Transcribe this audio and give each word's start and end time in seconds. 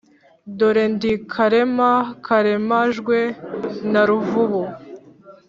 dore 0.57 0.85
ndi 0.93 1.11
karema 1.33 1.91
karemajwe 2.25 3.17
na 3.91 4.01
ruvubu 4.09 4.61